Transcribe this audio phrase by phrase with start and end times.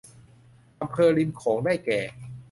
[0.81, 1.99] อำเภอริมโขงได้แก่